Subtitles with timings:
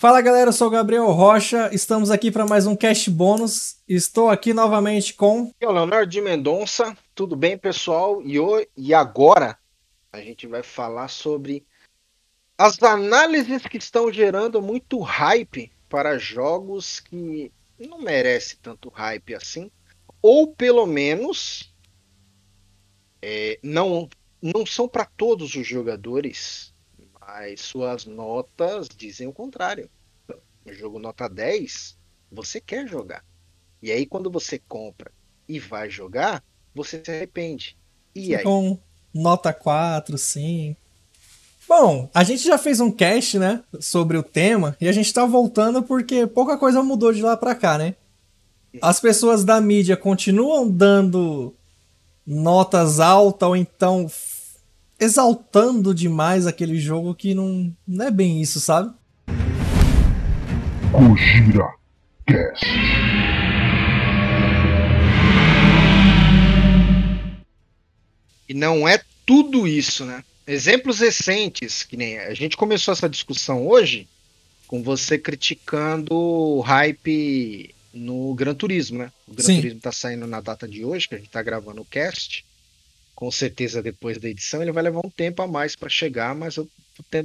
[0.00, 3.82] Fala galera, eu sou o Gabriel Rocha, estamos aqui para mais um Cast Bônus.
[3.88, 5.52] Estou aqui novamente com.
[5.60, 8.22] Eu, Leonardo de Mendonça, tudo bem pessoal?
[8.22, 8.64] E, o...
[8.76, 9.58] e agora
[10.12, 11.66] a gente vai falar sobre
[12.56, 19.68] as análises que estão gerando muito hype para jogos que não merecem tanto hype assim,
[20.22, 21.74] ou pelo menos
[23.20, 24.08] é, não,
[24.40, 26.72] não são para todos os jogadores
[27.28, 29.90] mas suas notas dizem o contrário.
[30.66, 31.94] Jogo nota 10,
[32.32, 33.22] você quer jogar.
[33.82, 35.12] E aí, quando você compra
[35.46, 36.42] e vai jogar,
[36.74, 37.76] você se arrepende.
[38.14, 38.42] E aí?
[38.42, 38.78] Com
[39.12, 40.80] nota 4, 5.
[41.68, 45.26] Bom, a gente já fez um cast, né, sobre o tema, e a gente tá
[45.26, 47.94] voltando porque pouca coisa mudou de lá pra cá, né?
[48.80, 51.54] As pessoas da mídia continuam dando
[52.26, 54.10] notas altas ou então
[54.98, 58.92] exaltando demais aquele jogo que não, não é bem isso, sabe?
[60.90, 61.68] Gojira
[62.26, 62.66] Cast.
[68.48, 70.24] E não é tudo isso, né?
[70.46, 74.08] Exemplos recentes, que nem a gente começou essa discussão hoje
[74.66, 79.12] com você criticando o hype no Gran Turismo, né?
[79.26, 79.56] O Gran Sim.
[79.56, 82.44] Turismo tá saindo na data de hoje, que a gente tá gravando o cast
[83.18, 86.54] com certeza depois da edição ele vai levar um tempo a mais para chegar, mas
[86.54, 86.70] eu,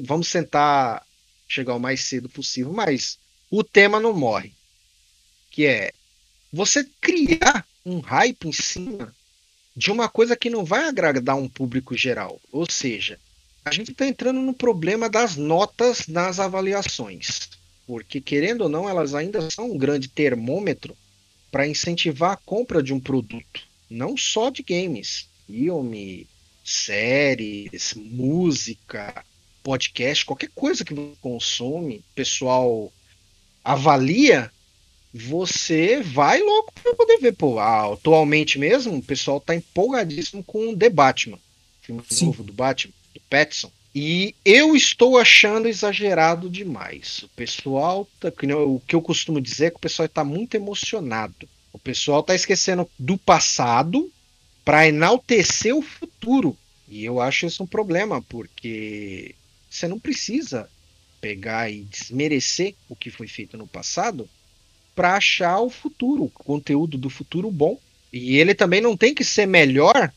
[0.03, 1.05] vamos tentar
[1.47, 2.73] chegar o mais cedo possível.
[2.73, 3.19] Mas
[3.51, 4.51] o tema não morre,
[5.51, 5.91] que é
[6.51, 9.13] você criar um hype em cima
[9.77, 12.41] de uma coisa que não vai agradar um público geral.
[12.51, 13.19] Ou seja,
[13.63, 17.51] a gente está entrando no problema das notas nas avaliações,
[17.85, 20.97] porque querendo ou não, elas ainda são um grande termômetro
[21.51, 26.27] para incentivar a compra de um produto, não só de games filme,
[26.63, 29.23] séries, música,
[29.63, 32.91] podcast, qualquer coisa que você consome, pessoal
[33.63, 34.51] avalia,
[35.13, 37.33] você vai logo para poder ver.
[37.33, 41.39] Pô, ah, atualmente mesmo, o pessoal tá empolgadíssimo com o The Batman,
[41.81, 42.25] filme Sim.
[42.25, 43.71] novo do Batman, do Pattinson.
[43.95, 47.19] E eu estou achando exagerado demais.
[47.23, 48.29] O pessoal, tá,
[48.65, 51.47] o que eu costumo dizer é que o pessoal está muito emocionado.
[51.71, 54.11] O pessoal está esquecendo do passado
[54.63, 56.57] para enaltecer o futuro.
[56.87, 59.35] E eu acho isso um problema, porque
[59.69, 60.69] você não precisa
[61.19, 64.29] pegar e desmerecer o que foi feito no passado
[64.93, 67.79] para achar o futuro, o conteúdo do futuro bom.
[68.11, 70.13] E ele também não tem que ser melhor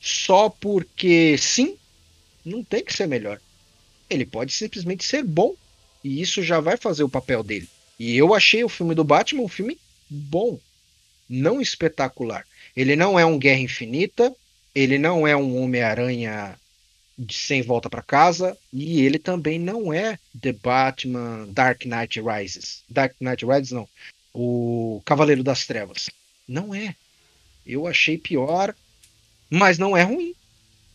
[0.00, 1.78] só porque sim,
[2.44, 3.40] não tem que ser melhor.
[4.10, 5.54] Ele pode simplesmente ser bom
[6.02, 7.68] e isso já vai fazer o papel dele.
[7.98, 9.78] E eu achei o filme do Batman um filme
[10.10, 10.60] bom,
[11.28, 12.44] não espetacular.
[12.76, 14.34] Ele não é um Guerra Infinita,
[14.74, 16.58] ele não é um Homem-Aranha
[17.30, 22.82] sem volta para casa e ele também não é The Batman Dark Knight Rises.
[22.88, 23.88] Dark Knight Rises não.
[24.32, 26.10] O Cavaleiro das Trevas.
[26.46, 26.96] Não é.
[27.64, 28.74] Eu achei pior,
[29.48, 30.34] mas não é ruim.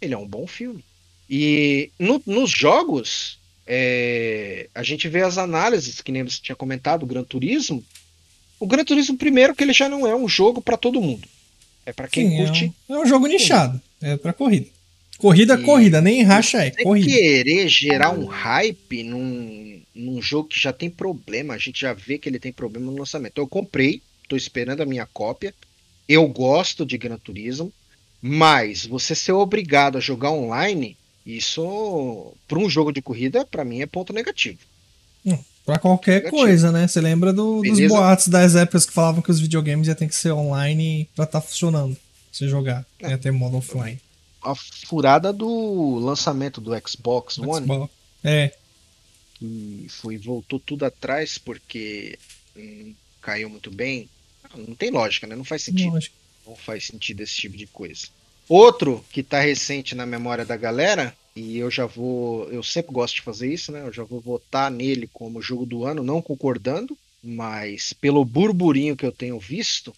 [0.01, 0.83] Ele é um bom filme.
[1.29, 7.03] E no, nos jogos, é, a gente vê as análises, que nem você tinha comentado,
[7.03, 7.83] o Gran Turismo.
[8.59, 11.27] O Gran Turismo, primeiro, que ele já não é um jogo para todo mundo.
[11.89, 12.73] É para quem Sim, curte.
[12.87, 13.81] É um, é um jogo nichado.
[13.99, 14.67] É para corrida.
[15.17, 17.11] Corrida, e corrida, nem racha é, corrida.
[17.11, 22.17] querer gerar um hype num, num jogo que já tem problema, a gente já vê
[22.17, 23.39] que ele tem problema no lançamento.
[23.39, 25.53] Eu comprei, tô esperando a minha cópia.
[26.07, 27.73] Eu gosto de Gran Turismo,
[28.21, 30.95] mas você ser obrigado a jogar online,
[31.25, 34.59] isso para um jogo de corrida, para mim é ponto negativo.
[35.25, 35.37] Hum,
[35.71, 36.87] para qualquer coisa, né?
[36.87, 40.15] Você lembra do, dos boatos das épocas que falavam que os videogames iam ter que
[40.15, 41.95] ser online para estar tá funcionando,
[42.31, 43.09] você jogar, é.
[43.09, 43.99] ia ter modo offline
[44.41, 47.69] a furada do lançamento do Xbox, Xbox.
[47.69, 47.89] One.
[48.23, 48.53] É.
[49.35, 52.17] Que foi, voltou tudo atrás porque
[52.55, 54.09] hum, caiu muito bem.
[54.55, 55.35] Não tem lógica, né?
[55.35, 55.91] Não faz sentido.
[55.91, 56.15] Lógico.
[56.45, 58.07] Não faz sentido esse tipo de coisa.
[58.47, 62.49] Outro que tá recente na memória da galera, e eu já vou.
[62.51, 63.81] Eu sempre gosto de fazer isso, né?
[63.81, 69.05] Eu já vou votar nele como jogo do ano, não concordando, mas pelo burburinho que
[69.05, 69.95] eu tenho visto,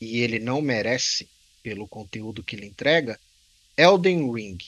[0.00, 1.28] e ele não merece
[1.62, 3.18] pelo conteúdo que ele entrega,
[3.76, 4.58] Elden Ring.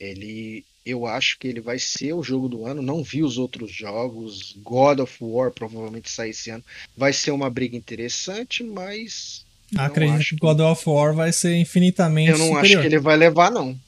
[0.00, 2.80] Ele, eu acho que ele vai ser o jogo do ano.
[2.80, 4.56] Não vi os outros jogos.
[4.62, 6.64] God of War provavelmente sai esse ano.
[6.96, 9.44] Vai ser uma briga interessante, mas.
[9.76, 12.64] Acredito que God of War vai ser infinitamente Eu não superior.
[12.64, 13.78] acho que ele vai levar, não.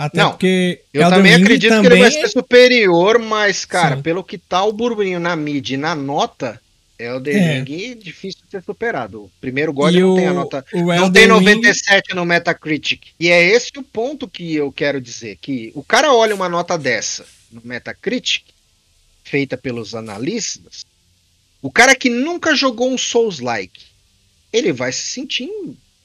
[0.00, 3.66] Até não, porque eu Elden também Ring acredito também que ele vai ser superior, mas,
[3.66, 4.02] cara, Sim.
[4.02, 6.58] pelo que tá o burburinho na mídia e na nota,
[6.98, 7.60] Elden é.
[7.60, 9.24] Ring difícil de ser superado.
[9.24, 10.64] O primeiro God não o, tem a nota.
[10.72, 12.16] não tem 97 Ring...
[12.16, 13.08] no Metacritic.
[13.20, 15.36] E é esse o ponto que eu quero dizer.
[15.38, 18.44] Que o cara olha uma nota dessa no Metacritic,
[19.22, 20.86] feita pelos analistas,
[21.60, 23.82] o cara que nunca jogou um Souls-like,
[24.50, 25.50] ele vai se sentir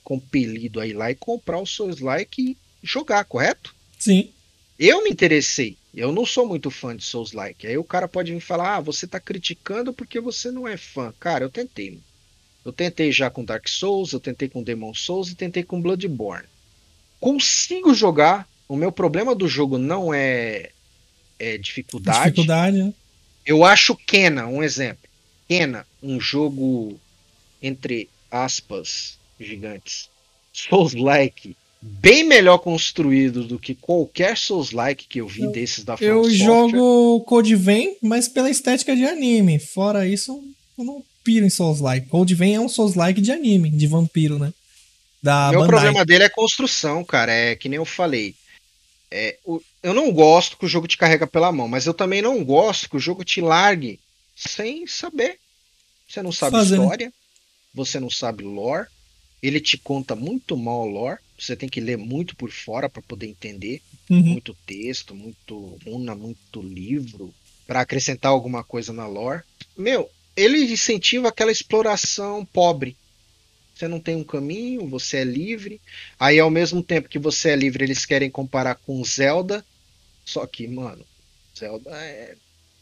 [0.03, 3.74] compelido a ir lá e comprar o Souls-like e jogar, correto?
[3.97, 4.29] Sim.
[4.77, 5.77] Eu me interessei.
[5.93, 7.65] Eu não sou muito fã de Souls-like.
[7.65, 11.13] Aí o cara pode me falar: ah, você tá criticando porque você não é fã.
[11.19, 11.99] Cara, eu tentei.
[12.65, 16.47] Eu tentei já com Dark Souls, eu tentei com Demon Souls e tentei com Bloodborne.
[17.19, 18.47] Consigo jogar.
[18.67, 20.71] O meu problema do jogo não é,
[21.37, 22.31] é dificuldade.
[22.31, 22.93] Dificuldade, né?
[23.45, 25.07] Eu acho Kena, um exemplo.
[25.47, 26.99] Kena, um jogo
[27.61, 30.09] entre aspas gigantes,
[30.53, 36.05] Souls-like, bem melhor construído do que qualquer Souls-like que eu vi eu, desses da From
[36.05, 36.45] Eu Software.
[36.45, 39.59] jogo Code Vein, mas pela estética de anime.
[39.59, 40.43] Fora isso,
[40.77, 42.07] eu não piro em Souls-like.
[42.07, 44.51] Code Vein é um Souls-like de anime, de vampiro, né?
[45.21, 45.79] Da Meu Bandai.
[45.79, 47.31] problema dele é construção, cara.
[47.31, 48.35] É que nem eu falei.
[49.11, 52.21] É, o, eu não gosto que o jogo te carrega pela mão, mas eu também
[52.21, 53.99] não gosto que o jogo te largue
[54.35, 55.39] sem saber.
[56.07, 57.13] Você não sabe história, né?
[57.73, 58.87] você não sabe lore,
[59.47, 63.27] ele te conta muito mal lore, você tem que ler muito por fora para poder
[63.27, 64.21] entender, uhum.
[64.21, 67.33] muito texto, muito runa, muito livro
[67.67, 69.43] para acrescentar alguma coisa na lore.
[69.77, 72.95] Meu, ele incentiva aquela exploração pobre.
[73.73, 75.81] Você não tem um caminho, você é livre.
[76.17, 79.65] Aí ao mesmo tempo que você é livre, eles querem comparar com Zelda.
[80.23, 81.05] Só que, mano,
[81.53, 82.35] Zelda é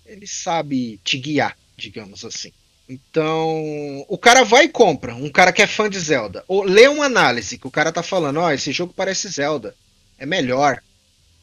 [0.06, 2.51] ele sabe te guiar, digamos assim.
[2.88, 6.88] Então, o cara vai e compra, um cara que é fã de Zelda, ou lê
[6.88, 9.74] uma análise que o cara tá falando, ó, oh, esse jogo parece Zelda,
[10.18, 10.81] é melhor,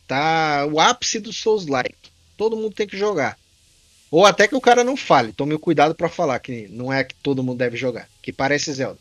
[0.07, 3.39] tá o ápice do Souls-like, todo mundo tem que jogar.
[4.11, 7.15] Ou até que o cara não fale, tome cuidado para falar que não é que
[7.15, 8.99] todo mundo deve jogar, que parece Zelda.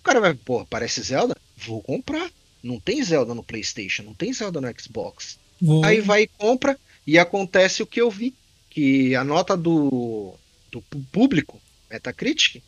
[0.00, 1.36] O cara vai, pô, parece Zelda?
[1.56, 2.30] Vou comprar.
[2.62, 5.38] Não tem Zelda no PlayStation, não tem Zelda no Xbox.
[5.60, 5.84] Vou.
[5.84, 8.34] Aí vai e compra e acontece o que eu vi,
[8.70, 10.34] que a nota do,
[10.70, 10.80] do
[11.10, 11.60] público
[11.90, 12.62] Metacritic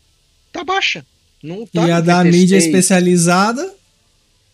[0.52, 1.04] tá baixa.
[1.42, 3.74] Não tá e a da mídia especializada?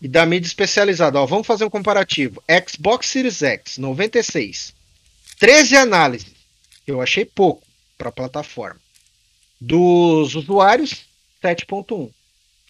[0.01, 2.43] E da mídia especializada, ó, vamos fazer um comparativo.
[2.67, 4.73] Xbox Series X, 96.
[5.39, 6.33] 13 análises.
[6.85, 7.63] Eu achei pouco
[7.97, 8.79] para a plataforma.
[9.59, 11.05] Dos usuários,
[11.41, 12.09] 7.1.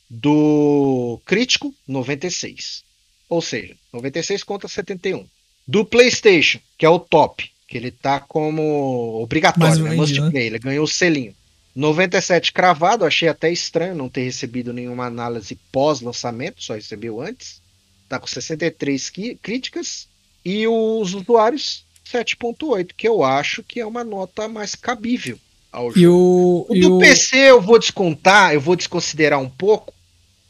[0.07, 2.83] Do crítico, 96.
[3.27, 5.27] Ou seja, 96 contra 71.
[5.67, 9.95] Do PlayStation, que é o top, que ele tá como obrigatório, né?
[9.95, 11.33] Must play, ele ganhou o selinho.
[11.75, 17.61] 97 cravado, achei até estranho não ter recebido nenhuma análise pós-lançamento, só recebeu antes.
[18.07, 19.11] Tá com 63
[19.41, 20.07] críticas.
[20.45, 25.39] E os usuários 7.8, que eu acho que é uma nota mais cabível
[25.71, 25.99] ao jogo.
[25.99, 26.99] E o, o do o...
[26.99, 29.93] PC eu vou descontar, eu vou desconsiderar um pouco,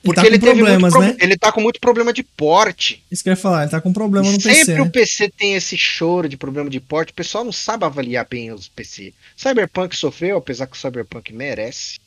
[0.04, 1.16] porque ele, tá ele problemas, né?
[1.20, 3.02] Ele tá com muito problema de porte.
[3.10, 4.66] Isso que eu ia falar, ele tá com problema no sempre PC.
[4.66, 7.12] Sempre o PC tem esse choro de problema de porte.
[7.12, 9.14] O pessoal não sabe avaliar bem os PC.
[9.36, 12.00] Cyberpunk sofreu, apesar que o Cyberpunk merece.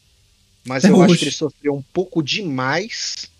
[0.66, 1.04] Mas é eu hoje.
[1.04, 3.31] acho que ele sofreu um pouco demais.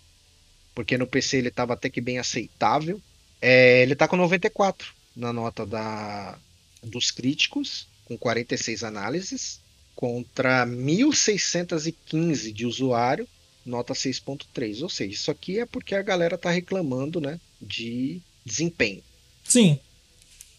[0.73, 2.99] Porque no PC ele tava até que bem aceitável.
[3.39, 6.35] É, ele tá com 94 na nota da,
[6.81, 9.59] dos críticos, com 46 análises,
[9.95, 13.27] contra 1615 de usuário
[13.67, 14.81] nota 6.3.
[14.81, 19.03] Ou seja, isso aqui é porque a galera tá reclamando, né, de desempenho.
[19.43, 19.79] Sim.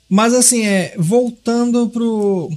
[0.09, 2.51] Mas assim, é, voltando pro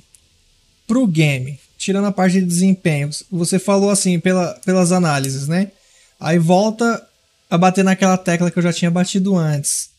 [0.87, 5.71] pro game, tirando a parte de desempenho, você falou assim pela, pelas análises, né?
[6.19, 7.07] Aí volta
[7.49, 9.89] a bater naquela tecla que eu já tinha batido antes.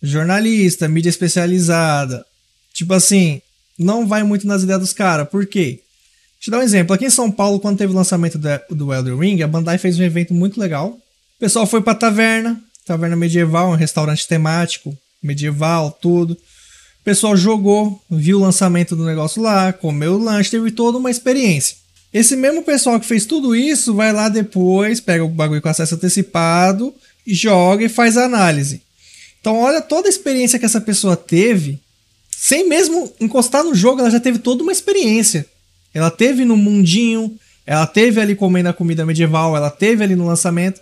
[0.00, 2.24] Jornalista, mídia especializada.
[2.72, 3.42] Tipo assim,
[3.76, 5.28] não vai muito nas ideias dos caras.
[5.28, 5.80] Por quê?
[6.40, 6.94] Te dar um exemplo.
[6.94, 8.38] Aqui em São Paulo, quando teve o lançamento
[8.70, 10.90] do Elder Ring, a Bandai fez um evento muito legal.
[10.90, 16.32] O pessoal foi pra taverna, taverna medieval, um restaurante temático, medieval, tudo.
[16.34, 21.10] O pessoal jogou, viu o lançamento do negócio lá, comeu o lanche, teve toda uma
[21.10, 21.76] experiência.
[22.12, 25.96] Esse mesmo pessoal que fez tudo isso vai lá depois, pega o bagulho com acesso
[25.96, 26.94] antecipado,
[27.26, 28.82] joga e faz a análise.
[29.40, 31.80] Então, olha toda a experiência que essa pessoa teve,
[32.30, 35.46] sem mesmo encostar no jogo, ela já teve toda uma experiência.
[35.92, 40.26] Ela teve no mundinho, ela teve ali comendo a comida medieval, ela teve ali no
[40.26, 40.80] lançamento.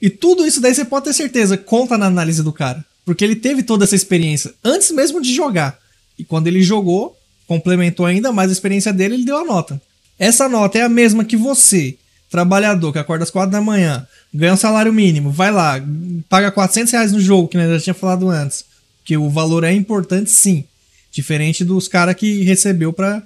[0.00, 2.84] E tudo isso daí você pode ter certeza, conta na análise do cara.
[3.04, 5.78] Porque ele teve toda essa experiência antes mesmo de jogar.
[6.18, 9.80] E quando ele jogou, complementou ainda mais a experiência dele, ele deu a nota.
[10.18, 11.96] Essa nota é a mesma que você,
[12.30, 15.82] trabalhador, que acorda às 4 da manhã, ganha um salário mínimo, vai lá,
[16.28, 18.64] paga 400 reais no jogo, que eu já tinha falado antes.
[19.04, 20.64] Que o valor é importante sim.
[21.10, 23.22] Diferente dos caras que recebeu para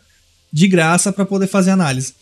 [0.56, 2.14] de graça para poder fazer análise.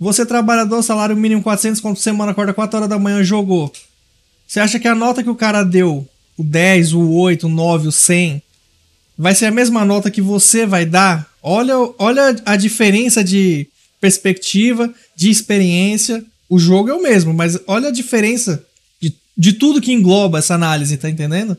[0.00, 3.70] Você trabalhador, salário mínimo 400 conto por semana, acorda 4 horas da manhã, jogou.
[4.48, 7.88] Você acha que a nota que o cara deu, o 10, o 8, o 9,
[7.88, 8.42] o 100,
[9.18, 11.30] vai ser a mesma nota que você vai dar.
[11.42, 13.68] Olha, olha a diferença de
[14.00, 16.24] perspectiva, de experiência.
[16.48, 18.64] O jogo é o mesmo, mas olha a diferença
[18.98, 21.54] de, de tudo que engloba essa análise, tá entendendo?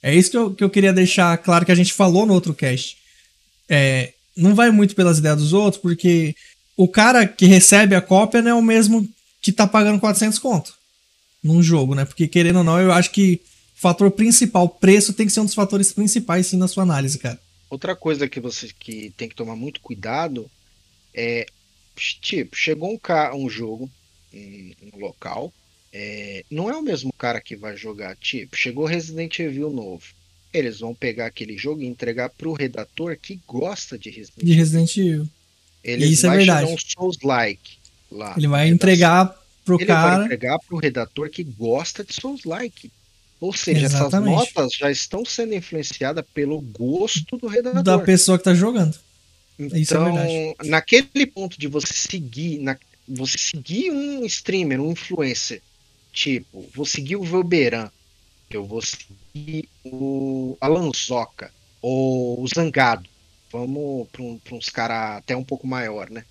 [0.00, 2.54] É isso que eu, que eu queria deixar claro que a gente falou no outro
[2.54, 2.96] cast.
[3.68, 6.34] É, não vai muito pelas ideias dos outros, porque
[6.76, 9.08] o cara que recebe a cópia não é o mesmo
[9.40, 10.74] que tá pagando 400 conto
[11.42, 12.04] num jogo, né?
[12.04, 13.40] Porque querendo ou não, eu acho que
[13.76, 17.18] o fator principal, preço, tem que ser um dos fatores principais sim na sua análise,
[17.18, 17.40] cara.
[17.68, 20.50] Outra coisa que você que tem que tomar muito cuidado
[21.14, 21.46] é
[22.20, 23.90] tipo, chegou um, um jogo
[24.32, 25.52] em um local,
[25.92, 30.04] é, não é o mesmo cara que vai jogar, tipo, chegou Resident Evil novo.
[30.52, 34.46] Eles vão pegar aquele jogo e entregar pro redator que gosta de Resident Evil.
[34.46, 35.28] De Resident Evil.
[35.82, 36.72] Ele Isso é verdade.
[36.72, 37.78] um Souls-like
[38.10, 38.34] lá.
[38.36, 40.08] Ele vai entregar pro ele cara.
[40.08, 42.90] Ele vai entregar pro redator que gosta de Souls-like.
[43.40, 44.34] Ou seja, Exatamente.
[44.34, 47.82] essas notas já estão sendo influenciadas pelo gosto do redator.
[47.82, 48.98] Da pessoa que tá jogando.
[49.58, 50.68] Então, Isso é verdade.
[50.68, 52.76] naquele ponto de você seguir, na,
[53.08, 55.62] você seguir um streamer, um influencer,
[56.12, 57.90] tipo, vou seguir o Velberan,
[58.50, 59.19] eu vou seguir
[59.84, 63.08] o Alanzoca, ou o Zangado,
[63.50, 66.24] vamos para um, uns caras até um pouco maior, né?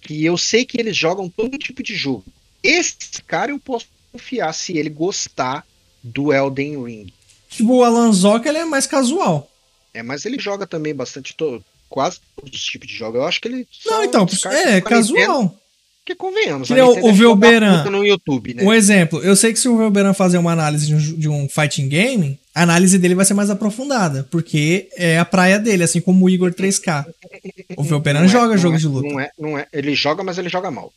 [0.00, 2.24] Que eu sei que eles jogam todo tipo de jogo.
[2.62, 5.66] Esse cara eu posso confiar se ele gostar
[6.02, 7.12] do Elden Ring.
[7.48, 9.50] Tipo, o Alan Zoka, ele é mais casual.
[9.94, 13.20] É, mas ele joga também bastante, todo, quase todos os tipos de jogos.
[13.20, 13.68] Eu acho que ele.
[13.84, 15.54] Não, então, é, casual.
[16.04, 16.66] Que convenhamos.
[16.66, 17.84] Que o, o Velberan.
[17.84, 18.64] No YouTube, né?
[18.64, 21.48] Um exemplo, eu sei que se o Velberan fazer uma análise de um, de um,
[21.48, 26.00] fighting game, a análise dele vai ser mais aprofundada, porque é a praia dele, assim
[26.00, 27.06] como o Igor 3K.
[27.76, 29.08] O Velberan é, joga é, jogo de luta.
[29.08, 29.66] Não é, não é.
[29.72, 30.92] Ele joga, mas ele joga mal.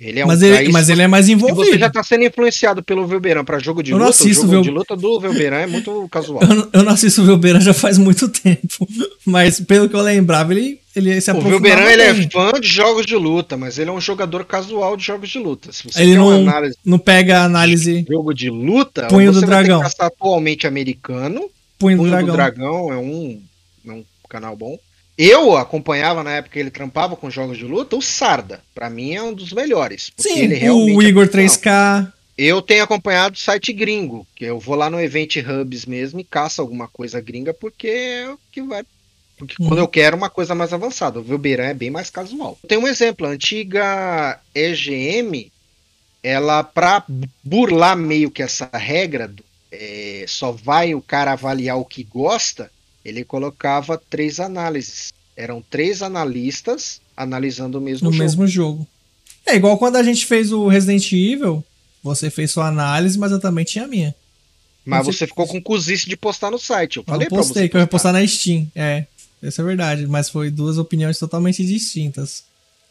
[0.00, 1.62] Ele é mas, um ele, mas ele é mais envolvido.
[1.62, 4.62] Você já está sendo influenciado pelo Velberan para jogo de eu luta, o jogo Vel...
[4.62, 6.42] de luta do Velberan é muito casual.
[6.42, 8.88] Eu não, eu não assisto o Velberan já faz muito tempo,
[9.26, 13.04] mas pelo que eu lembrava, ele, ele se O Velberan ele é fã de jogos
[13.04, 15.70] de luta, mas ele é um jogador casual de jogos de luta.
[15.70, 18.06] Se você ele não, análise não pega análise...
[18.08, 19.82] jogo de luta, Punho do Dragão.
[19.98, 21.50] atualmente americano.
[21.78, 22.26] Punho, Punho do, Dragão.
[22.26, 23.42] do Dragão é um,
[23.86, 24.78] é um canal bom.
[25.22, 28.62] Eu acompanhava na época que ele trampava com jogos de luta, o Sarda.
[28.74, 30.10] Para mim é um dos melhores.
[30.16, 32.10] Sim, o Igor 3K.
[32.38, 36.24] Eu tenho acompanhado o site gringo, que eu vou lá no Event Hubs mesmo e
[36.24, 38.82] caço alguma coisa gringa, porque é o que vai.
[39.36, 39.68] Porque uhum.
[39.68, 42.58] quando eu quero uma coisa mais avançada, o Velberan é bem mais casual.
[42.66, 45.52] Tem um exemplo, a antiga EGM,
[46.22, 47.04] ela, pra
[47.44, 52.70] burlar meio que essa regra, do, é, só vai o cara avaliar o que gosta,
[53.04, 55.12] ele colocava três análises.
[55.36, 58.22] Eram três analistas analisando o mesmo no jogo.
[58.22, 58.86] mesmo jogo.
[59.46, 61.64] É igual quando a gente fez o Resident Evil,
[62.02, 64.14] você fez sua análise, mas eu também tinha a minha.
[64.84, 66.96] Mas você, ficou com cozice de postar no site.
[66.96, 67.68] Eu falei eu postei, pra você.
[67.68, 68.70] que eu ia postar na Steam.
[68.74, 69.06] É,
[69.42, 70.06] isso é verdade.
[70.06, 72.44] Mas foi duas opiniões totalmente distintas.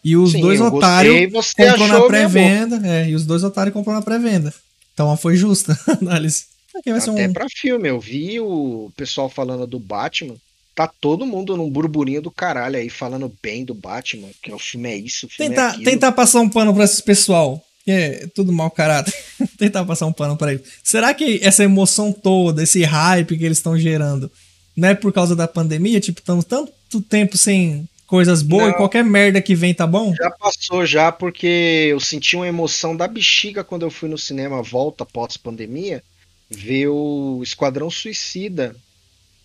[0.04, 2.82] E os Sim, dois otários comprou na pré-venda.
[2.88, 4.54] É, e os dois otários comprou na pré-venda.
[4.94, 6.46] Então foi justa a análise.
[6.76, 7.34] Aqui vai Até um...
[7.34, 10.36] pra filme, eu vi o pessoal falando do Batman.
[10.76, 14.90] Tá todo mundo num burburinho do caralho aí, falando bem do Batman, que o filme
[14.90, 18.28] é isso, o filme tentar, é tentar passar um pano pra esse pessoal, que é
[18.34, 19.14] tudo mau caráter.
[19.58, 20.64] tentar passar um pano pra ele.
[20.82, 24.32] Será que essa emoção toda, esse hype que eles estão gerando,
[24.76, 26.00] não é por causa da pandemia?
[26.00, 30.16] Tipo, estamos tanto tempo sem coisas boas não, e qualquer merda que vem tá bom?
[30.16, 34.64] Já passou já, porque eu senti uma emoção da bexiga quando eu fui no cinema
[34.64, 36.02] volta pós-pandemia
[36.50, 38.76] ver o Esquadrão Suicida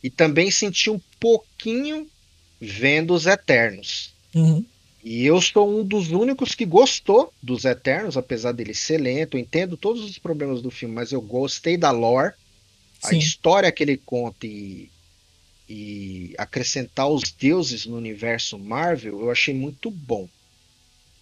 [0.03, 2.09] e também senti um pouquinho
[2.61, 4.13] vendo os Eternos.
[4.35, 4.65] Uhum.
[5.05, 9.37] E eu sou um dos únicos que gostou dos Eternos, apesar dele ser lento.
[9.37, 12.33] Eu entendo todos os problemas do filme, mas eu gostei da lore,
[13.01, 13.17] Sim.
[13.17, 14.89] a história que ele conta e,
[15.69, 20.27] e acrescentar os deuses no universo Marvel, eu achei muito bom.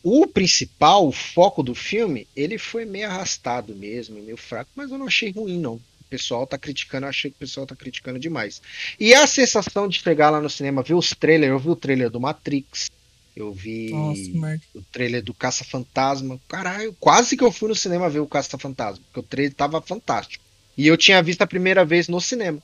[0.02, 4.98] O principal, o foco do filme, ele foi meio arrastado mesmo, meio fraco, mas eu
[4.98, 5.74] não achei ruim, não.
[5.74, 8.60] O pessoal tá criticando, eu achei que o pessoal tá criticando demais.
[8.98, 12.10] E a sensação de chegar lá no cinema, ver os trailers, eu vi o trailer
[12.10, 12.90] do Matrix,
[13.36, 16.38] eu vi Nossa, o trailer do Caça-Fantasma.
[16.48, 20.44] Caralho, quase que eu fui no cinema ver o Caça-Fantasma, porque o trailer tava fantástico.
[20.76, 22.58] E eu tinha visto a primeira vez no cinema.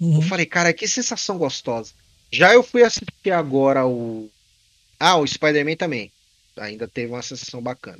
[0.00, 0.16] Uhum.
[0.16, 1.92] Eu falei, cara, que sensação gostosa.
[2.30, 4.28] Já eu fui assistir agora o.
[4.98, 6.10] Ah, o Spider-Man também
[6.56, 7.98] ainda teve uma sensação bacana.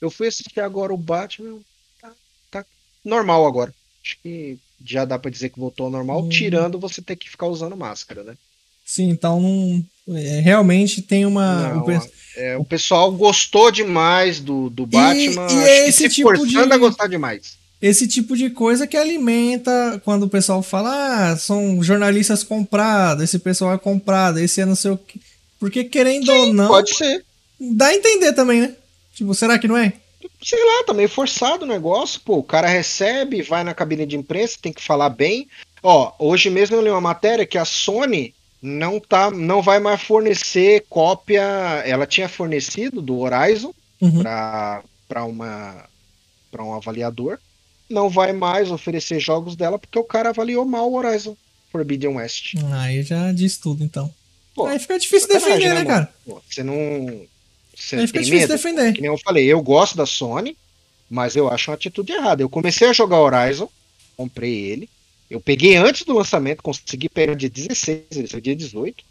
[0.00, 1.58] Eu fui assistir agora o Batman,
[2.00, 2.12] tá,
[2.50, 2.66] tá
[3.04, 3.74] normal agora.
[4.04, 6.28] Acho que já dá para dizer que voltou ao normal, hum.
[6.28, 8.36] tirando você ter que ficar usando máscara, né?
[8.84, 11.74] Sim, então é, realmente tem uma.
[11.74, 11.90] Não, o,
[12.36, 15.46] é, o, pessoal gostou demais do, do Batman.
[15.50, 16.56] E, e é esse tipo de...
[16.56, 17.58] a gostar demais.
[17.82, 23.38] esse tipo de coisa que alimenta quando o pessoal fala, ah, são jornalistas comprados, esse
[23.38, 25.20] pessoal é comprado, esse é não sei o que.
[25.60, 26.68] Porque querendo Sim, ou não.
[26.68, 27.26] Pode ser.
[27.60, 28.74] Dá a entender também, né?
[29.14, 29.92] Tipo, será que não é?
[30.42, 32.38] Sei lá, tá meio forçado o negócio, pô.
[32.38, 35.48] O cara recebe, vai na cabine de imprensa, tem que falar bem.
[35.82, 40.00] Ó, hoje mesmo eu li uma matéria que a Sony não tá, não vai mais
[40.02, 41.42] fornecer cópia.
[41.84, 44.22] Ela tinha fornecido do Horizon uhum.
[44.22, 45.84] para uma
[46.50, 47.38] para um avaliador
[47.88, 51.36] não vai mais oferecer jogos dela porque o cara avaliou mal o Horizon
[51.72, 52.54] Forbidden West.
[52.72, 54.12] Aí já diz tudo, então.
[54.54, 56.12] Pô, Aí fica difícil defender, né, né cara?
[56.24, 57.26] Pô, você não.
[57.92, 58.52] Aí fica difícil medo?
[58.52, 58.92] defender.
[58.92, 60.56] Que nem eu falei, eu gosto da Sony,
[61.08, 62.42] mas eu acho uma atitude errada.
[62.42, 63.68] Eu comecei a jogar Horizon,
[64.16, 64.90] comprei ele.
[65.30, 69.04] Eu peguei antes do lançamento, consegui pegar dia 16, ele saiu dia 18.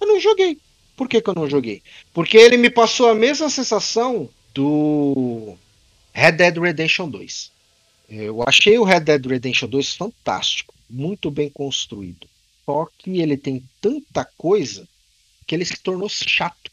[0.00, 0.58] Eu não joguei.
[0.96, 1.82] Por que, que eu não joguei?
[2.12, 5.56] Porque ele me passou a mesma sensação do
[6.12, 7.52] Red Dead Redemption 2.
[8.08, 12.26] Eu achei o Red Dead Redemption 2 fantástico, muito bem construído.
[12.64, 14.88] Só que ele tem tanta coisa
[15.46, 16.70] que ele se tornou chato.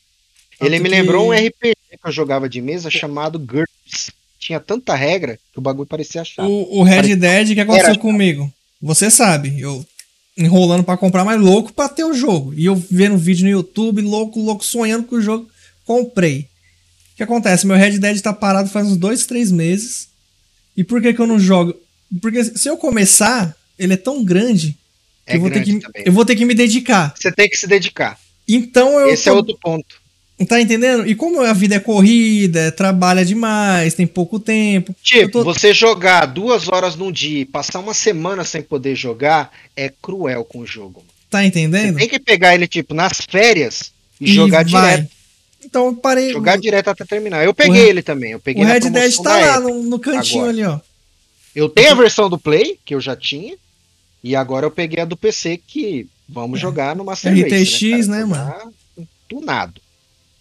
[0.57, 0.95] Tanto ele me que...
[0.95, 4.11] lembrou um RPG que eu jogava de mesa chamado GURPS.
[4.39, 6.47] Tinha tanta regra que o bagulho parecia chato.
[6.47, 7.17] O, o Red parecia...
[7.17, 8.51] Dead, que aconteceu Era comigo?
[8.81, 9.85] Você sabe, eu
[10.37, 12.53] enrolando para comprar mais louco para ter o jogo.
[12.53, 15.49] E eu vendo vídeo no YouTube, louco, louco, sonhando com o jogo,
[15.85, 16.47] comprei.
[17.13, 17.65] O que acontece?
[17.65, 20.09] Meu Red Dead tá parado faz uns dois, três meses.
[20.75, 21.73] E por que, que eu não jogo?
[22.21, 24.77] Porque se eu começar, ele é tão grande
[25.25, 27.13] que, é eu, vou ter que eu vou ter que me dedicar.
[27.17, 28.19] Você tem que se dedicar.
[28.47, 29.09] Então eu.
[29.09, 29.37] Esse é tô...
[29.37, 30.04] é outro ponto.
[30.43, 31.07] Tá entendendo?
[31.07, 34.93] E como a vida é corrida, trabalha demais, tem pouco tempo.
[35.01, 35.43] Tipo, tô...
[35.45, 40.43] você jogar duas horas num dia e passar uma semana sem poder jogar é cruel
[40.43, 41.01] com o jogo.
[41.29, 41.93] Tá entendendo?
[41.93, 44.97] Você tem que pegar ele, tipo, nas férias e, e jogar vai.
[44.97, 45.11] direto.
[45.63, 46.31] Então eu parei.
[46.31, 47.45] Jogar direto até terminar.
[47.45, 47.87] Eu peguei o...
[47.87, 48.31] ele também.
[48.31, 50.51] Eu peguei o Red Dead tá lá no, no, cantinho agora.
[50.51, 50.79] ali, ó.
[51.55, 53.55] Eu tenho a versão do Play, que eu já tinha.
[54.21, 56.61] E agora eu peguei a do PC, que vamos é.
[56.61, 58.73] jogar no Master RTX, Race, né, né mano?
[59.29, 59.84] Tunado.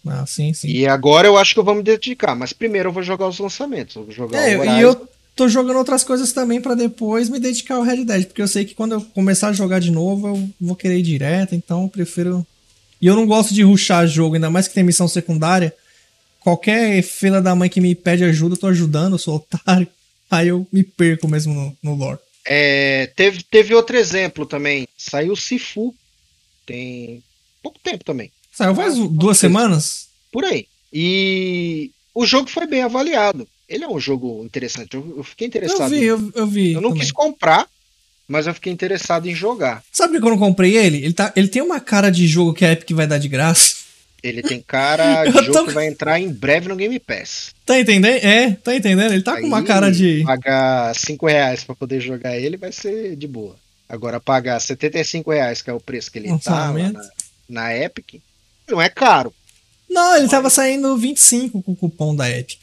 [0.07, 0.67] Ah, sim, sim.
[0.67, 2.35] E agora eu acho que eu vou me dedicar.
[2.35, 3.95] Mas primeiro eu vou jogar os lançamentos.
[3.95, 7.83] vou jogar é, e eu tô jogando outras coisas também para depois me dedicar ao
[7.83, 8.25] Red Dead.
[8.25, 11.03] Porque eu sei que quando eu começar a jogar de novo, eu vou querer ir
[11.03, 11.55] direto.
[11.55, 12.45] Então eu prefiro
[13.01, 15.73] e eu não gosto de ruxar jogo, ainda mais que tem missão secundária.
[16.39, 19.87] Qualquer filha da mãe que me pede ajuda, eu tô ajudando, eu sou otário.
[20.29, 22.19] Aí eu me perco mesmo no, no lore.
[22.47, 24.87] É, teve, teve outro exemplo também.
[24.97, 25.93] Saiu o Sifu.
[26.65, 27.23] Tem
[27.61, 28.31] pouco tempo também.
[28.55, 30.07] Saiu faz ah, duas semanas?
[30.31, 30.65] Por aí.
[30.91, 33.45] E o jogo foi bem avaliado.
[33.67, 34.95] Ele é um jogo interessante.
[34.95, 35.93] Eu, fiquei interessado.
[35.93, 36.73] Eu vi, eu, eu vi.
[36.73, 37.03] Eu não também.
[37.03, 37.67] quis comprar,
[38.25, 39.83] mas eu fiquei interessado em jogar.
[39.91, 41.03] Sabe por que eu não comprei ele?
[41.03, 43.75] Ele, tá, ele tem uma cara de jogo que a Epic vai dar de graça.
[44.23, 45.65] Ele tem cara de jogo tô...
[45.65, 47.53] que vai entrar em breve no Game Pass.
[47.65, 48.23] Tá entendendo?
[48.23, 49.13] É, tá entendendo?
[49.13, 50.23] Ele tá Aí, com uma cara de.
[50.23, 53.57] Pagar 5 reais pra poder jogar ele vai ser de boa.
[53.89, 57.09] Agora, pagar 75 reais, que é o preço que ele tá na,
[57.47, 58.15] na Epic,
[58.67, 59.33] não é caro.
[59.89, 60.31] Não, ele mas...
[60.31, 62.59] tava saindo 25 com o cupom da Epic.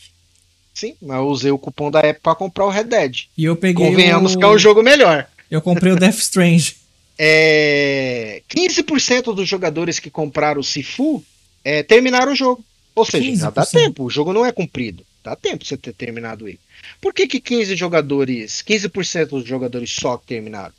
[0.75, 3.25] Sim, mas eu usei o cupom da Epic pra comprar o Red Dead.
[3.37, 3.87] E eu peguei.
[3.87, 4.39] Convenhamos o...
[4.39, 5.27] que é um jogo melhor.
[5.51, 6.77] Eu comprei o Death Strange.
[7.19, 11.23] É, 15% dos jogadores que compraram o Sifu
[11.65, 12.65] é, terminaram o jogo.
[12.95, 14.05] Ou seja, já dá tempo.
[14.05, 15.05] O jogo não é cumprido.
[15.23, 16.59] Dá tempo você ter terminado ele.
[17.01, 20.75] Por que, que 15 jogadores, 15% dos jogadores só terminaram?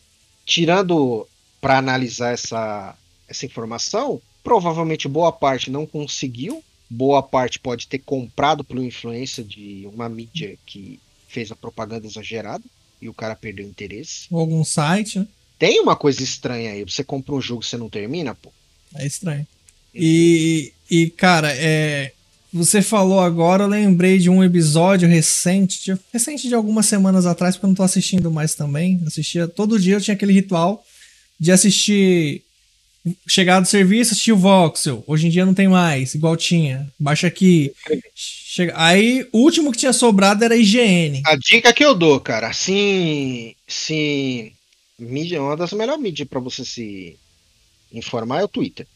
[0.45, 1.27] Tirando
[1.61, 2.95] para analisar essa,
[3.27, 6.63] essa informação, provavelmente boa parte não conseguiu.
[6.89, 12.63] Boa parte pode ter comprado por influência de uma mídia que fez a propaganda exagerada
[13.01, 14.27] e o cara perdeu interesse.
[14.29, 15.27] Ou algum site, né?
[15.57, 16.83] Tem uma coisa estranha aí.
[16.83, 18.51] Você compra um jogo e você não termina, pô.
[18.95, 19.47] É estranho.
[19.95, 22.11] E, e cara, é,
[22.53, 27.55] você falou agora, eu lembrei de um episódio recente, de, recente de algumas semanas atrás,
[27.55, 29.01] porque eu não tô assistindo mais também.
[29.07, 30.83] Assistia todo dia, eu tinha aquele ritual
[31.39, 32.43] de assistir.
[33.27, 35.03] Chegar do serviço, assistir o Voxel.
[35.05, 36.89] Hoje em dia não tem mais, igual tinha.
[36.97, 37.73] Baixa aqui.
[38.15, 38.73] Chega...
[38.77, 41.21] Aí, o último que tinha sobrado era a IGN.
[41.25, 44.53] A dica que eu dou, cara, assim, se
[44.97, 47.17] mídia, uma das melhores mídias para você se
[47.91, 48.87] informar é o Twitter.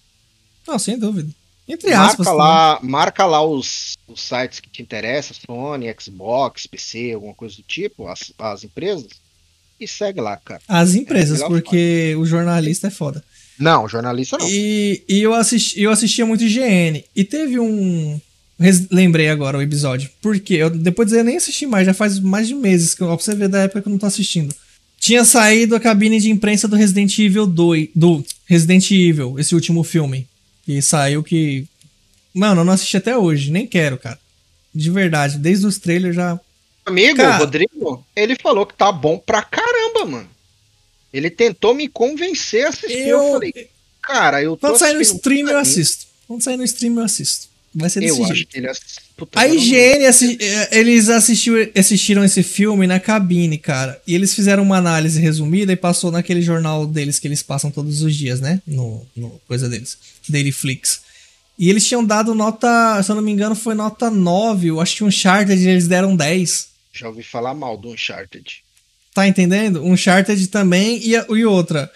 [0.65, 1.29] Não, sem dúvida.
[1.67, 2.27] Entre marca aspas.
[2.27, 7.63] Lá, marca lá os, os sites que te interessam, Sony, Xbox, PC, alguma coisa do
[7.63, 9.07] tipo, as, as empresas,
[9.79, 10.61] e segue lá, cara.
[10.67, 13.23] As empresas, é porque o jornalista é foda.
[13.59, 14.47] Não, jornalista não.
[14.47, 17.03] E, e eu, assisti, eu assistia muito IGN.
[17.15, 18.19] E teve um,
[18.91, 20.09] Lembrei agora o episódio.
[20.21, 23.49] Porque eu, depois eu nem assisti mais, já faz mais de meses, que, você ver
[23.49, 24.53] da época que eu não tô assistindo.
[24.99, 27.89] Tinha saído a cabine de imprensa do Resident Evil 2.
[27.95, 30.27] Do Resident Evil, esse último filme.
[30.65, 31.65] Que saiu que.
[32.33, 34.19] Mano, eu não assisti até hoje, nem quero, cara.
[34.73, 36.39] De verdade, desde os trailers já.
[36.85, 40.29] amigo, cara, Rodrigo, ele falou que tá bom pra caramba, mano.
[41.17, 43.07] Ele tentou me convencer a assistir.
[43.07, 43.69] Eu, eu falei,
[44.01, 46.07] cara, eu tô Quando sair no stream, eu assisto.
[46.27, 47.47] Quando sair no stream, eu assisto.
[47.73, 48.31] Vai ser desse eu jeito.
[48.31, 48.67] Acho que ele
[49.17, 53.99] Puta, a IGN, assi é, eles assistiu, assistiram esse filme na cabine, cara.
[54.05, 58.03] E eles fizeram uma análise resumida e passou naquele jornal deles que eles passam todos
[58.03, 58.61] os dias, né?
[58.65, 59.97] No, no coisa deles.
[60.29, 61.01] Daily Flix.
[61.57, 64.67] E eles tinham dado nota, se eu não me engano, foi nota 9.
[64.67, 66.67] Eu acho que Uncharted eles deram 10.
[66.93, 68.63] Já ouvi falar mal do Uncharted.
[69.17, 69.83] Tá entendendo?
[69.83, 70.99] Uncharted também.
[70.99, 71.91] E, e outra.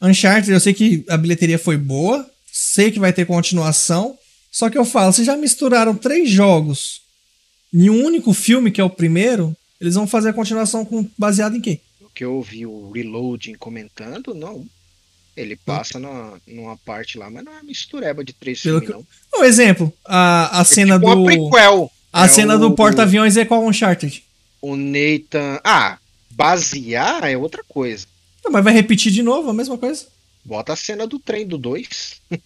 [0.00, 2.24] Uncharted, eu sei que a bilheteria foi boa.
[2.46, 4.16] Sei que vai ter continuação.
[4.52, 7.00] Só que eu falo, vocês já misturaram três jogos
[7.74, 11.56] em um único filme, que é o primeiro, eles vão fazer a continuação com, baseado
[11.56, 11.80] em quê?
[12.00, 14.64] O que eu ouvi o Reloading comentando, não.
[15.36, 19.02] Ele passa na, numa parte lá, mas não é mistureba de três Pelo filmes, que...
[19.32, 19.40] não.
[19.40, 21.24] Um exemplo, a, a é cena tipo do.
[21.24, 21.90] Prequel.
[22.12, 24.22] A é cena o, do porta-aviões é qual Uncharted?
[24.62, 25.58] O Nathan.
[25.64, 25.98] Ah,
[26.40, 28.06] basear é outra coisa.
[28.42, 30.06] Não, mas vai repetir de novo a mesma coisa?
[30.42, 31.88] Bota a cena do trem do 2.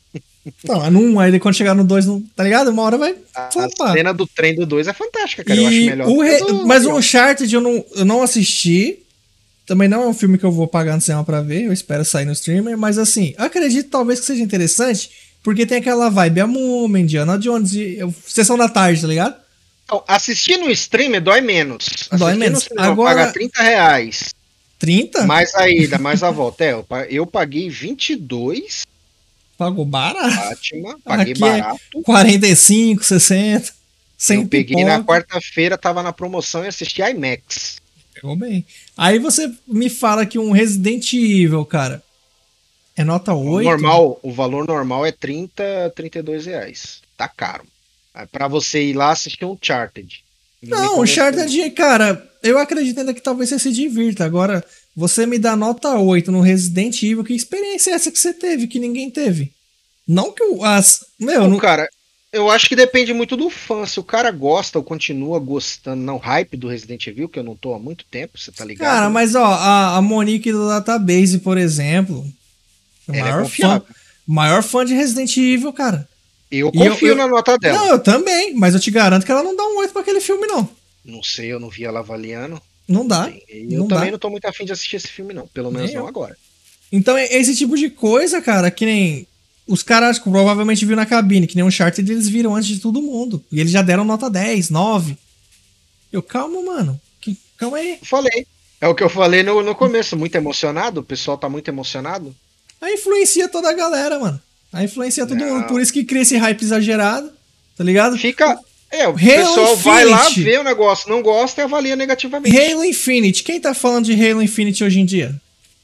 [0.65, 2.69] Não, é 1, aí quando chegar no 2, tá ligado?
[2.69, 3.49] Uma hora vai A
[3.93, 5.59] cena do trem do 2 é fantástica, cara.
[5.59, 6.09] E eu acho melhor.
[6.09, 6.39] O re...
[6.41, 6.67] do...
[6.67, 8.99] Mas o Uncharted eu não, eu não assisti.
[9.65, 11.63] Também não é um filme que eu vou pagar no cinema pra ver.
[11.63, 12.77] Eu espero sair no streamer.
[12.77, 15.11] Mas assim, acredito talvez que seja interessante.
[15.43, 19.37] Porque tem aquela vibe a Múmia, Indiana Jones, e, sessão da tarde, tá ligado?
[19.85, 21.87] Então, assistir no streamer dói menos.
[22.11, 22.65] Dói assistir menos.
[22.65, 23.15] Cinema, Agora...
[23.15, 24.35] Pagar 30 reais.
[24.79, 25.27] 30?
[25.27, 26.65] Mais a ida, mais a volta.
[26.65, 26.75] É,
[27.09, 28.85] eu paguei 22
[29.57, 30.35] Pagou barato.
[30.35, 31.81] Fátima, paguei Aqui é barato.
[31.97, 33.73] É 45, 60.
[34.17, 37.79] 100 eu peguei na quarta-feira, tava na promoção e assisti IMAX.
[38.15, 38.65] Pegou bem.
[38.97, 42.03] Aí você me fala que um Resident Evil, cara,
[42.97, 43.67] é nota 8.
[43.67, 47.03] O normal, o valor normal é 30, 32 reais.
[47.17, 47.65] Tá caro.
[48.15, 50.23] É pra você ir lá assistir um Charted.
[50.63, 54.25] Não, o Charted, cara, eu acredito ainda que talvez você se divirta.
[54.25, 54.65] Agora,
[54.97, 58.67] você me dá nota 8 no Resident Evil, que experiência é essa que você teve,
[58.67, 59.53] que ninguém teve?
[60.07, 60.65] Não que o.
[60.65, 61.59] As, meu, não...
[61.59, 61.89] Cara,
[62.33, 63.87] eu acho que depende muito do fã.
[63.87, 67.57] Se o cara gosta ou continua gostando, não, hype do Resident Evil, que eu não
[67.57, 68.87] tô há muito tempo, você tá ligado?
[68.89, 72.27] Cara, mas ó, a, a Monique do Database, por exemplo.
[73.09, 73.83] Ela é maior, é fã,
[74.27, 76.09] maior fã de Resident Evil, cara.
[76.51, 77.79] Eu confio eu, na nota dela.
[77.79, 80.21] Não, eu também, mas eu te garanto que ela não dá um 8 pra aquele
[80.21, 80.69] filme, não.
[81.05, 82.61] Não sei, eu não vi ela avaliando.
[82.89, 83.33] Não dá.
[83.49, 84.13] Eu não também dá.
[84.13, 85.47] não tô muito afim de assistir esse filme, não.
[85.49, 86.09] Pelo menos nem não eu.
[86.09, 86.37] agora.
[86.93, 89.27] Então, esse tipo de coisa, cara, que nem.
[89.67, 93.01] Os caras provavelmente viram na cabine, que nem um Uncharted eles viram antes de todo
[93.01, 93.43] mundo.
[93.51, 95.17] E eles já deram nota 10, 9.
[96.13, 97.01] Eu, calma, mano.
[97.21, 97.99] Que, calma aí.
[98.03, 98.47] Falei.
[98.79, 100.17] É o que eu falei no, no começo.
[100.17, 101.01] Muito emocionado.
[101.01, 102.37] O pessoal tá muito emocionado.
[102.81, 104.41] Aí influencia toda a galera, mano.
[104.75, 105.55] Aí influencia todo não.
[105.55, 105.67] mundo.
[105.69, 107.31] Por isso que cria esse hype exagerado.
[107.77, 108.19] Tá ligado?
[108.19, 108.59] Fica.
[108.91, 109.83] É, o Halo pessoal Infinite.
[109.83, 112.57] vai lá ver o negócio, não gosta e avalia negativamente.
[112.57, 113.43] Halo Infinite.
[113.43, 115.35] Quem tá falando de Halo Infinite hoje em dia?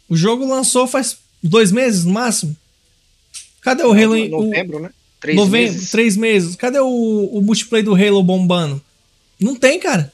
[0.08, 2.56] O jogo lançou faz dois meses no máximo.
[3.60, 4.28] Cadê o Halo?
[4.28, 4.80] Novembro, o...
[4.80, 4.90] né?
[5.20, 5.90] Três novembro, meses.
[5.90, 6.56] Três meses.
[6.56, 8.80] Cadê o, o multiplayer do Halo bombando?
[9.38, 10.12] Não tem, cara.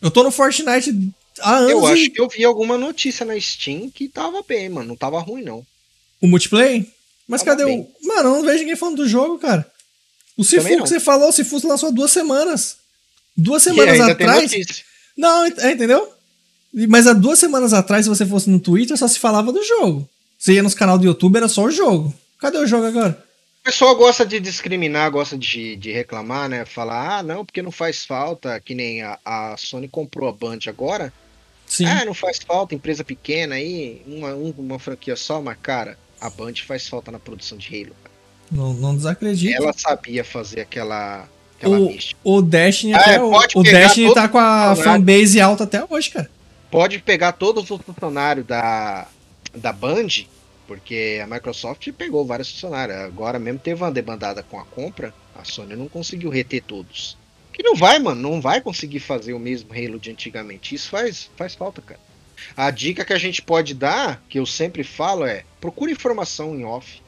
[0.00, 1.70] Eu tô no Fortnite há anos.
[1.70, 2.10] Eu acho e...
[2.10, 4.88] que eu vi alguma notícia na Steam que tava bem, mano.
[4.88, 5.64] Não tava ruim, não.
[6.20, 6.86] O multiplayer?
[7.30, 7.80] Mas tava cadê bem.
[7.80, 8.06] o.
[8.06, 9.64] Mano, eu não vejo ninguém falando do jogo, cara.
[10.36, 12.78] O Sifu que você falou, o Sifu lançou duas semanas.
[13.36, 14.52] Duas semanas atrás.
[15.16, 16.12] Não, é, entendeu?
[16.88, 20.08] Mas há duas semanas atrás, se você fosse no Twitter, só se falava do jogo.
[20.36, 22.12] Você ia nos canal do YouTube, era só o jogo.
[22.38, 23.22] Cadê o jogo agora?
[23.60, 26.64] O pessoal gosta de discriminar, gosta de, de reclamar, né?
[26.64, 30.60] Falar, ah, não, porque não faz falta, que nem a, a Sony comprou a Band
[30.66, 31.12] agora.
[31.66, 31.84] Sim.
[31.84, 36.54] Ah, não faz falta, empresa pequena aí, uma, uma franquia só, mas cara, a Band
[36.66, 37.94] faz falta na produção de Halo.
[38.50, 39.54] Não, não desacredito.
[39.56, 41.28] Ela sabia fazer aquela.
[41.56, 45.84] aquela o, o Destiny, ah, até, o, o Destiny tá com a fanbase alta até
[45.88, 46.30] hoje, cara.
[46.70, 49.06] Pode pegar todos os funcionários da,
[49.54, 50.08] da Band,
[50.66, 52.98] porque a Microsoft pegou vários funcionários.
[52.98, 57.16] Agora mesmo teve uma demandada com a compra, a Sony não conseguiu reter todos.
[57.52, 60.74] Que não vai, mano, não vai conseguir fazer o mesmo Halo de antigamente.
[60.74, 62.00] Isso faz, faz falta, cara.
[62.56, 66.64] A dica que a gente pode dar, que eu sempre falo, é procure informação em
[66.64, 67.00] off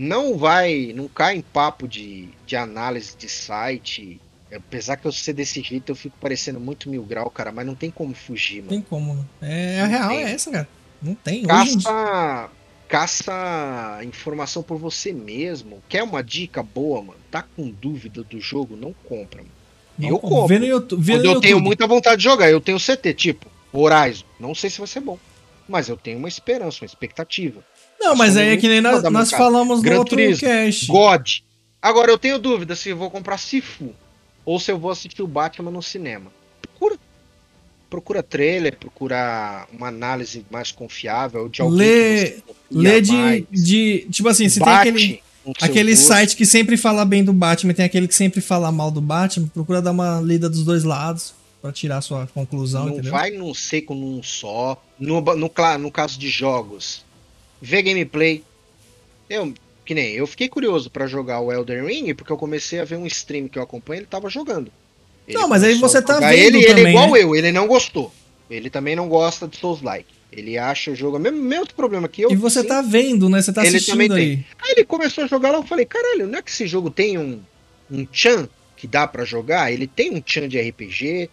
[0.00, 4.18] não vai, não cai em papo de, de análise de site.
[4.50, 7.74] Apesar que eu ser desse jeito, eu fico parecendo muito mil grau, cara, mas não
[7.74, 8.70] tem como fugir, mano.
[8.70, 9.28] Tem como.
[9.42, 10.24] É, a real tem.
[10.24, 10.68] é essa, cara.
[11.02, 11.42] Não tem.
[11.44, 12.50] Caça, Hoje...
[12.88, 15.82] caça informação por você mesmo.
[15.86, 17.20] Quer uma dica boa, mano?
[17.30, 18.76] Tá com dúvida do jogo?
[18.76, 19.54] Não compra, mano.
[19.98, 20.48] Não, eu compro.
[20.48, 21.42] Vê no YouTube, no eu YouTube.
[21.42, 24.24] tenho muita vontade de jogar, eu tenho CT, tipo, Horizon.
[24.38, 25.18] Não sei se vai ser bom.
[25.68, 27.64] Mas eu tenho uma esperança, uma expectativa.
[28.00, 30.86] Não, mas aí é que nem nós, nós falamos Gran no outro Turismo, cast.
[30.86, 31.28] God.
[31.80, 33.94] Agora, eu tenho dúvida se eu vou comprar Sifu
[34.44, 36.32] ou se eu vou assistir o Batman no cinema.
[36.60, 36.98] Procura.
[37.88, 44.06] procura trailer, procura uma análise mais confiável de alguém lê, lê de, de.
[44.10, 45.22] Tipo assim, se tem aquele.
[45.62, 49.00] Aquele site que sempre fala bem do Batman, tem aquele que sempre fala mal do
[49.00, 53.12] Batman, procura dar uma lida dos dois lados para tirar sua conclusão, não entendeu?
[53.12, 54.82] vai num seco num só.
[54.98, 57.04] No, no, no caso de jogos,
[57.60, 58.42] vê gameplay.
[59.28, 59.52] Eu,
[59.84, 62.96] que nem, eu fiquei curioso para jogar o Elden Ring, porque eu comecei a ver
[62.96, 64.72] um stream que eu acompanho, ele tava jogando.
[65.28, 67.22] Ele não, mas aí você tá vendo ele, também, ele é igual né?
[67.22, 68.12] eu, ele não gostou.
[68.50, 70.08] Ele também não gosta de Souls-like.
[70.32, 72.30] Ele acha o jogo, mesmo, mesmo problema que eu.
[72.30, 73.42] E você sim, tá vendo, né?
[73.42, 74.36] Você tá assistindo aí.
[74.36, 74.46] Tem.
[74.60, 77.18] Aí ele começou a jogar lá, eu falei, caralho, não é que esse jogo tem
[77.18, 77.40] um,
[77.90, 79.72] um chan que dá para jogar?
[79.72, 81.28] Ele tem um chan de RPG,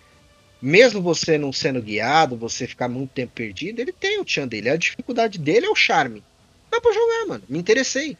[0.62, 4.70] mesmo você não sendo guiado, você ficar muito tempo perdido, ele tem o chan dele.
[4.70, 6.24] A dificuldade dele é o charme.
[6.72, 7.44] Dá pra jogar, mano.
[7.48, 8.18] Me interessei.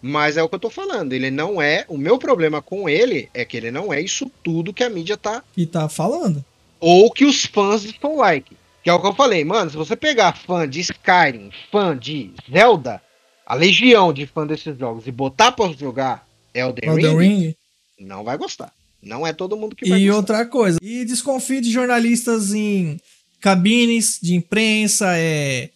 [0.00, 1.12] Mas é o que eu tô falando.
[1.12, 1.84] Ele não é.
[1.88, 5.16] O meu problema com ele é que ele não é isso tudo que a mídia
[5.16, 5.42] tá.
[5.56, 6.44] E tá falando.
[6.80, 8.56] Ou que os fãs estão like.
[8.82, 9.70] Que é o que eu falei, mano.
[9.70, 13.00] Se você pegar fã de Skyrim, fã de Zelda,
[13.46, 17.56] a legião de fã desses jogos, e botar pra jogar Elden, Elden Ring, Ring,
[18.00, 18.72] não vai gostar.
[19.02, 20.16] Não é todo mundo que vai E gostar.
[20.16, 22.98] outra coisa, e desconfie de jornalistas em
[23.40, 25.70] cabines de imprensa, é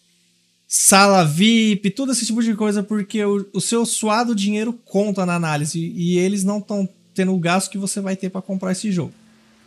[0.67, 5.35] sala VIP, todo esse tipo de coisa, porque o, o seu suado dinheiro conta na
[5.35, 8.91] análise e eles não estão tendo o gasto que você vai ter para comprar esse
[8.91, 9.13] jogo.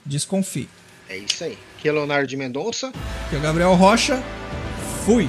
[0.06, 0.68] Desconfie.
[1.08, 1.58] É isso aí.
[1.78, 2.88] Aqui é Leonardo de Mendonça.
[3.26, 4.22] Aqui é o Gabriel Rocha.
[5.04, 5.28] Fui.